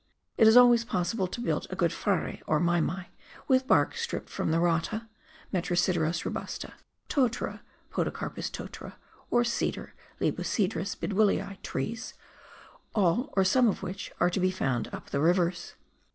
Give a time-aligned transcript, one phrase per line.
[0.35, 3.09] It is always possible to build a good "whare" or" mai mai"
[3.47, 5.07] with bark stripped from the rata
[5.53, 6.71] {Metrosideros Q rohusta),
[7.07, 7.59] totdiT2i
[7.93, 8.95] {Padocarpus totara),
[9.29, 12.15] or cedar (Libocedrus Bid ^ willii) trees,
[12.95, 15.75] all or some of which are to be found up the rivers.